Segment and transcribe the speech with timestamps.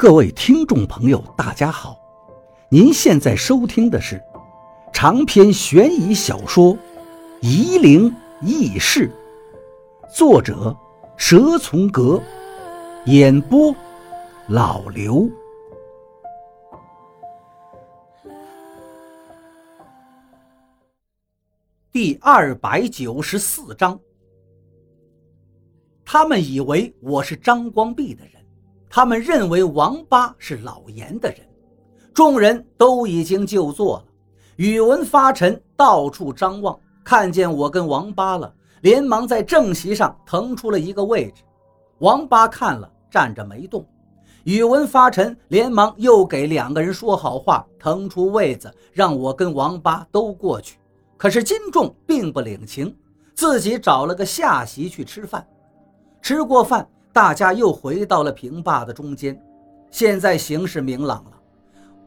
[0.00, 1.94] 各位听众朋友，大家好！
[2.70, 4.18] 您现在收听的是
[4.94, 6.74] 长篇悬疑小说
[7.42, 8.10] 《夷陵
[8.40, 9.12] 轶事》，
[10.16, 10.74] 作者
[11.18, 12.18] 蛇从阁，
[13.04, 13.76] 演播
[14.48, 15.28] 老刘。
[21.92, 24.00] 第二百九十四章，
[26.06, 28.39] 他们以为我是张光弼的人。
[28.92, 31.38] 他们认为王八是老严的人，
[32.12, 34.04] 众人都已经就座了。
[34.56, 41.44] 宇文发沉到处张望，看见我跟王八了，连忙在正席上腾出了一个位置。
[41.98, 43.86] 王八看了，站着没动。
[44.42, 50.78] 宇文发沉连忙又给两个人说好话，腾出位子，让我跟王八都过去。
[51.16, 52.92] 可是金仲并不领情，
[53.36, 55.46] 自己找了个下席去吃饭。
[56.20, 56.88] 吃过饭。
[57.12, 59.40] 大家又回到了平坝的中间，
[59.90, 61.32] 现在形势明朗了。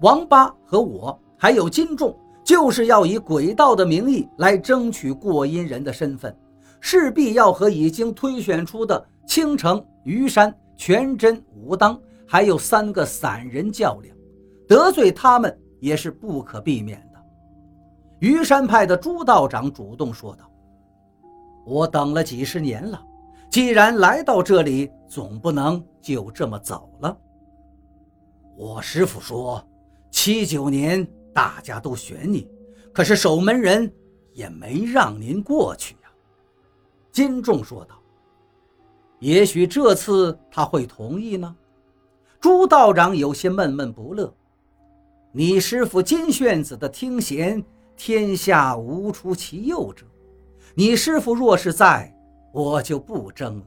[0.00, 6.36] 王八和我还有金仲，就是要以鬼道的名义来争取过阴人的身份，
[6.80, 14.16] 势必要和已经推选出的青城、虞山、全真、武当还有三个散人较量，
[14.66, 17.20] 得罪他们也是不可避免的。
[18.20, 20.50] 虞山派的朱道长主动说道
[21.64, 23.00] ：“我等了几十年了。”
[23.50, 27.16] 既然来到这里，总不能就这么走了。
[28.56, 29.66] 我师傅说，
[30.10, 32.46] 七九年大家都选你，
[32.92, 33.90] 可是守门人
[34.34, 36.10] 也没让您过去呀。
[37.10, 37.94] 金仲说道
[39.18, 41.56] ：“也许这次他会同意呢。”
[42.38, 44.32] 朱道长有些闷闷不乐
[45.32, 47.64] ：“你师傅金炫子的听贤，
[47.96, 50.04] 天下无出其右者。
[50.74, 52.14] 你师傅若是在……”
[52.52, 53.66] 我就不争了。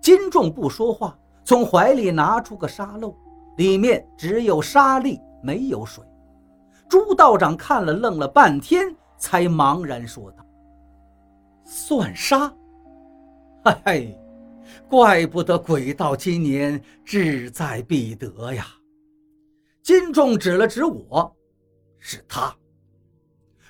[0.00, 3.16] 金仲不说话，从怀里拿出个沙漏，
[3.56, 6.04] 里面只有沙粒，没有水。
[6.88, 10.44] 朱道长看了，愣了半天，才茫然说道
[11.64, 12.52] ：“算沙？
[13.64, 14.18] 嘿嘿，
[14.88, 18.66] 怪不得鬼道今年志在必得呀！”
[19.82, 21.34] 金仲指了指我，
[21.98, 22.54] 是他。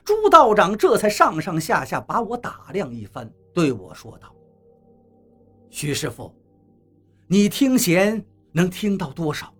[0.05, 3.31] 朱道长这才上上下下把我打量一番。
[3.55, 4.35] 对我说道
[5.71, 6.35] ：“徐师傅，
[7.29, 9.55] 你听弦能听到多少？”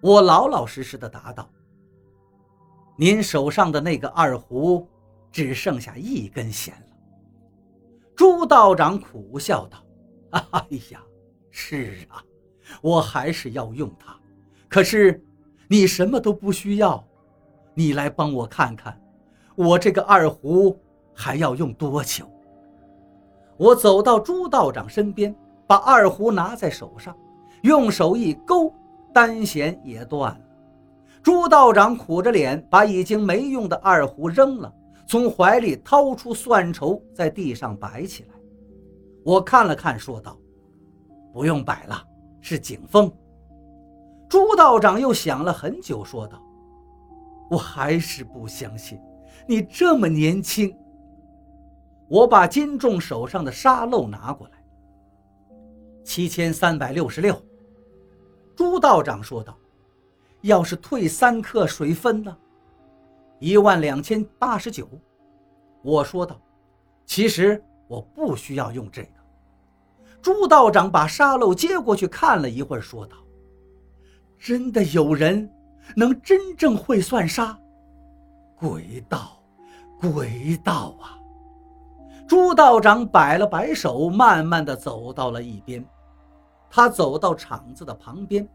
[0.00, 1.46] 我老老实实的答道
[2.96, 4.88] ：“您手上的那个二胡
[5.30, 6.96] 只剩下一根弦了。”
[8.16, 9.84] 朱道长苦笑道
[10.52, 11.02] ：“哎呀，
[11.50, 12.24] 是啊，
[12.80, 14.18] 我还是要用它。
[14.68, 15.22] 可是
[15.68, 17.06] 你什么都不需要，
[17.74, 18.98] 你来帮我看看，
[19.54, 20.78] 我这个二胡
[21.14, 22.26] 还要用多久？”
[23.60, 27.14] 我走到朱道长身边，把二胡拿在手上，
[27.60, 28.72] 用手一勾，
[29.12, 30.40] 单弦也断了。
[31.22, 34.74] 朱道长苦着脸，把已经没用的二胡扔了，
[35.06, 38.28] 从怀里掏出算筹，在地上摆起来。
[39.26, 40.38] 我看了看，说道
[41.30, 42.02] ：“不用摆了，
[42.40, 43.12] 是景风。”
[44.26, 46.40] 朱道长又想了很久，说道
[47.50, 48.98] ：“我还是不相信，
[49.46, 50.74] 你这么年轻。”
[52.10, 54.54] 我把金仲手上的沙漏拿过来，
[56.02, 57.40] 七千三百六十六。
[58.56, 59.56] 朱道长说道
[60.42, 62.36] ：“要是退三克水分呢？”
[63.38, 64.88] 一万两千八十九。
[65.82, 66.36] 我说道
[67.06, 69.08] ：“其实我不需要用这个。”
[70.20, 73.16] 朱道长把沙漏接过去看了一会儿，说道
[74.36, 75.48] ：“真的有人
[75.94, 77.56] 能真正会算沙？
[78.56, 79.40] 鬼道，
[80.00, 81.16] 鬼道啊！”
[82.30, 85.84] 朱道长摆了摆手，慢慢的走到了一边。
[86.70, 88.48] 他走到场子的旁边，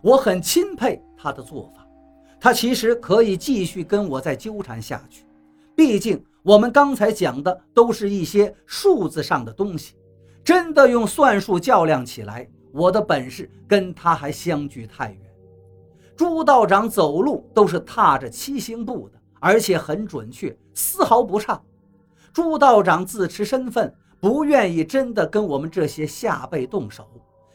[0.00, 1.86] 我很钦佩他的做法。
[2.40, 5.24] 他其实可以继续跟我再纠缠下去，
[5.76, 9.94] 毕竟我们刚才讲的都是一些数字上的东西，
[10.42, 15.20] 真的用算术较量起来，我的本事跟他还相距太远。
[16.16, 21.62] 朱道长走路都是踏着七星步的，而且很准确，丝毫不差。
[22.32, 27.06] 朱道长自持身份，不愿意真的跟我们这些下辈动手，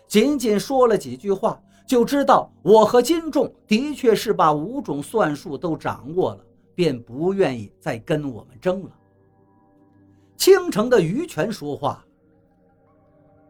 [0.07, 6.45] 仅仅说了几句话，就知道我和金仲的确是把五种算术都掌握了，
[6.75, 8.91] 便不愿意再跟我们争了。
[10.35, 12.05] 青城的余权说话：“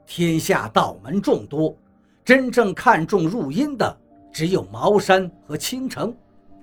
[0.08, 1.76] 天下道门众多，
[2.24, 3.96] 真正看重入阴的
[4.32, 6.16] 只有茅山和青城，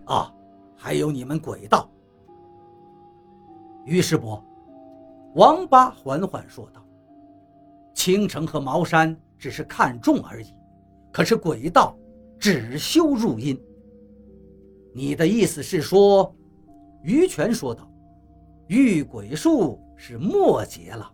[0.06, 0.32] 啊，
[0.74, 1.86] 还有你们鬼道。”
[3.84, 4.42] 于师伯。
[5.34, 6.80] 王八缓缓说道
[7.92, 10.46] ：“青城和茅山只是看重而已，
[11.12, 11.96] 可是鬼道
[12.38, 13.60] 只修入阴。
[14.94, 16.32] 你的意思是说？
[17.02, 17.90] 于权说道
[18.68, 21.10] ：“遇鬼术是末节了。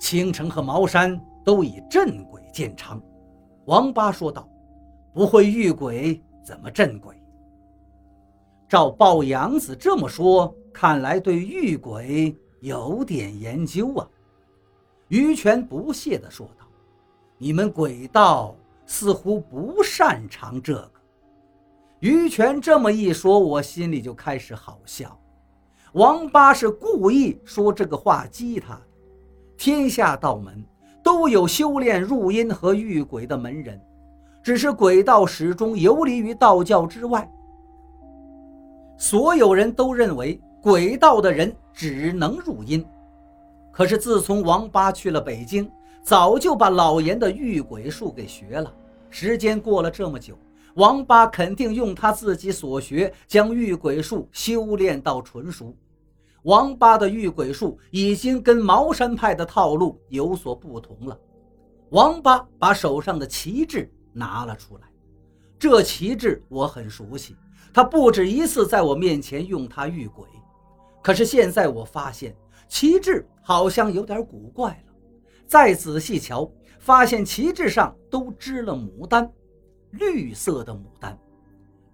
[0.00, 3.00] 青城和茅山都以镇鬼见长。”
[3.66, 4.48] 王八说道
[5.14, 7.14] ：“不会遇鬼，怎么镇鬼？”
[8.68, 14.08] 照鲍阳子这么说，看来对遇鬼有点研究啊。
[15.08, 16.66] 于权不屑地说道
[17.38, 20.92] ：“你们鬼道似乎不擅长这个。”
[22.00, 25.18] 于权这么一说，我心里就开始好笑。
[25.94, 28.82] 王八是故意说这个话激他的。
[29.56, 30.64] 天下道门
[31.02, 33.80] 都有修炼入阴和遇鬼的门人，
[34.42, 37.28] 只是鬼道始终游离于道教之外。
[38.96, 42.84] 所有人都认为鬼道的人只能入阴。
[43.72, 45.70] 可是自从王八去了北京，
[46.02, 48.74] 早就把老严的遇鬼术给学了。
[49.10, 50.38] 时间过了这么久。
[50.74, 55.74] 王八肯定用他自己所学，将遇鬼术修炼到纯熟。
[56.42, 61.18] 王八的遇鬼术已经跟茅山派的套路有所不同了。
[61.90, 64.82] 王八把手上的旗帜拿了出来，
[65.58, 67.34] 这旗帜我很熟悉，
[67.74, 70.24] 他不止一次在我面前用它遇鬼。
[71.08, 72.36] 可是现在我发现
[72.68, 74.92] 旗帜好像有点古怪了，
[75.46, 79.26] 再仔细瞧，发现旗帜上都织了牡丹。
[79.92, 81.18] 绿色的牡丹，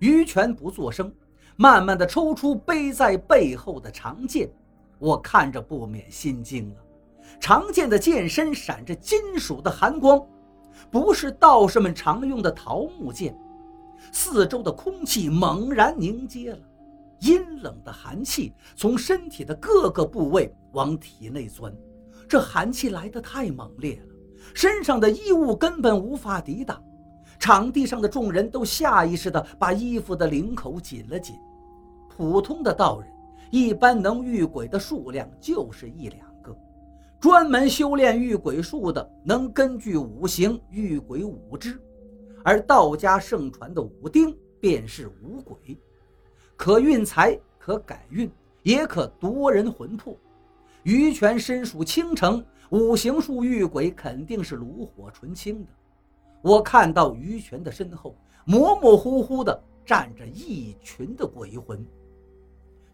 [0.00, 1.14] 于权不作声，
[1.55, 4.50] 慢慢的抽出背在背后的长剑。
[4.99, 6.76] 我看着不免心惊了。
[7.38, 10.20] 长剑的剑身闪着金属的寒光，
[10.90, 13.32] 不是道士们常用的桃木剑。
[14.10, 16.58] 四周的空气猛然凝结了，
[17.24, 21.74] 阴冷的寒气从身体的各个部位往体内钻。
[22.28, 24.14] 这寒气来得太猛烈了，
[24.54, 26.82] 身上的衣物根本无法抵挡。
[27.38, 31.36] 场地上的众人都下意识地把衣服的领口紧了紧。
[32.10, 33.08] 普通的道人，
[33.50, 36.52] 一般能遇鬼的数量就是一两个；
[37.18, 41.80] 专门修炼遇鬼术的，能根据五行遇鬼五只。
[42.44, 45.78] 而道家盛传的五丁便是五鬼，
[46.56, 48.30] 可运财，可改运，
[48.62, 50.16] 也可夺人魂魄。
[50.84, 55.70] 于泉身属青城，五行术遇鬼肯定是炉火纯青的。
[56.42, 58.14] 我看到于泉的身后，
[58.44, 61.84] 模模糊糊的站着一群的鬼魂，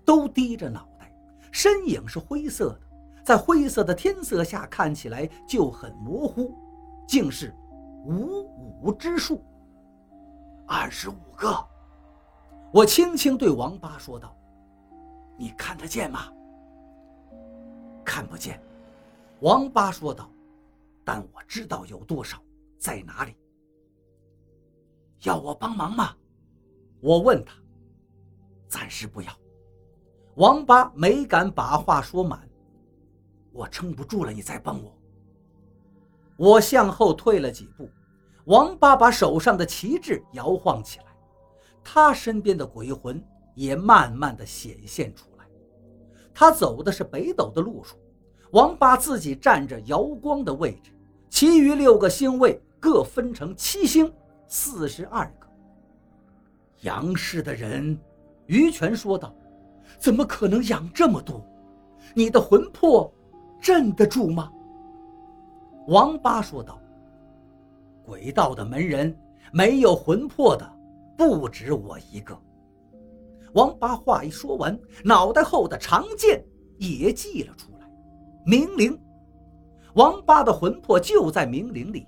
[0.04, 1.12] 都低着脑袋，
[1.50, 2.80] 身影是灰色的，
[3.24, 6.54] 在灰色的天色下看起来就很模糊，
[7.06, 7.52] 竟是
[8.06, 8.48] 五
[8.82, 9.42] 五之数，
[10.66, 11.52] 二十五个。
[12.72, 14.36] 我轻轻对王八说道
[15.36, 16.32] ：“你看得见吗
[18.04, 18.60] ？”“看不见。”
[19.40, 20.30] 王八说道
[21.04, 22.40] ，“但我知道有多少，
[22.78, 23.36] 在哪里。”
[25.24, 26.14] 要我帮忙吗？
[27.00, 27.54] 我问他。
[28.68, 29.32] 暂时不要。
[30.36, 32.48] 王八没敢把话说满。
[33.52, 34.96] 我撑不住了，你再帮我。
[36.36, 37.90] 我向后退了几步。
[38.44, 41.09] 王八把手上的旗帜摇晃起来，
[41.82, 43.22] 他身边的鬼魂
[43.54, 45.44] 也慢慢的显现出来。
[46.32, 47.96] 他走的是北斗的路数。
[48.52, 50.90] 王八自己站着瑶光的位置，
[51.28, 54.12] 其余六个星位各分成七星。
[54.48, 55.46] 四十二个
[56.80, 57.96] 杨氏的人，
[58.46, 59.32] 于权说道
[59.96, 61.46] ：“怎么可能养这么多？
[62.14, 63.12] 你的魂魄
[63.60, 64.50] 镇得住吗？”
[65.86, 66.80] 王八说道
[68.04, 69.16] ：“鬼道的门人
[69.52, 70.68] 没有魂魄的
[71.20, 72.34] 不止我一个。”
[73.52, 76.42] 王八话一说完，脑袋后的长剑
[76.78, 77.86] 也祭了出来。
[78.46, 78.98] 明灵，
[79.92, 82.06] 王八的魂魄就在明灵里。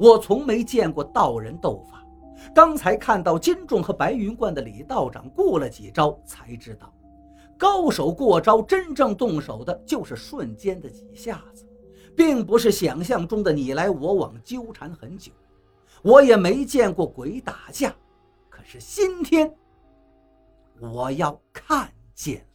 [0.00, 2.04] 我从没见过道人斗法，
[2.52, 6.92] 刚才看到金仲和白云观的李道长过了几招，才知道，
[7.56, 11.64] 高手过招，真正动手的就是瞬间的几下子，
[12.16, 15.30] 并不是想象中的你来我往纠缠很久。
[16.02, 17.94] 我也没见过鬼打架，
[18.70, 19.52] 是今天
[20.78, 22.49] 我要看见。